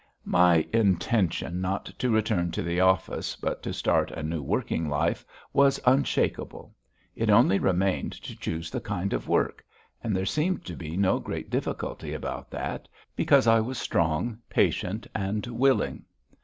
My 0.25 0.65
intention 0.73 1.61
not 1.61 1.85
to 1.99 2.09
return 2.09 2.49
to 2.53 2.63
the 2.63 2.79
office, 2.79 3.35
but 3.35 3.61
to 3.61 3.71
start 3.71 4.09
a 4.09 4.23
new 4.23 4.41
working 4.41 4.89
life, 4.89 5.23
was 5.53 5.79
unshakable. 5.85 6.73
It 7.15 7.29
only 7.29 7.59
remained 7.59 8.13
to 8.23 8.35
choose 8.35 8.71
the 8.71 8.81
kind 8.81 9.13
of 9.13 9.27
work 9.27 9.63
and 10.03 10.15
there 10.15 10.25
seemed 10.25 10.65
to 10.65 10.75
be 10.75 10.97
no 10.97 11.19
great 11.19 11.51
difficulty 11.51 12.15
about 12.15 12.49
that, 12.49 12.87
because 13.15 13.45
I 13.45 13.59
was 13.59 13.77
strong, 13.77 14.39
patient, 14.49 15.05
and 15.13 15.45
willing. 15.45 16.03